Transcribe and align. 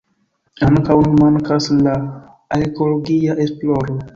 Ankaŭ 0.67 0.95
nun 1.03 1.19
mankas 1.23 1.67
la 1.89 1.95
arkeologia 2.59 3.37
esploro. 3.47 4.03